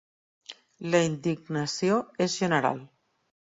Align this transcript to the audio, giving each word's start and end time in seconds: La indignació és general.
La 0.95 1.01
indignació 1.09 2.01
és 2.29 2.41
general. 2.43 2.83